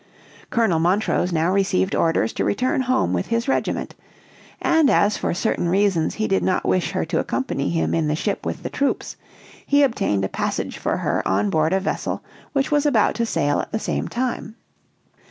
[0.49, 3.93] Colonel Montrose now received orders to return home with his regiment,
[4.59, 8.15] and as for certain reasons he did not wish her to accompany him in the
[8.15, 9.15] ship with the troops,
[9.63, 13.59] he obtained a passage for her on board a vessel which was about to sail
[13.59, 14.55] at the same time.